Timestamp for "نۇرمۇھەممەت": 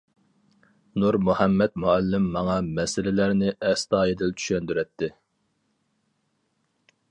1.01-1.75